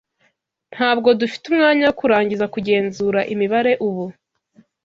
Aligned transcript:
Ntabwo 0.73 1.09
dufite 1.19 1.43
umwanya 1.51 1.83
wo 1.87 1.95
kurangiza 1.99 2.45
kugenzura 2.53 3.19
imibare 3.33 3.71
ubu, 3.87 4.05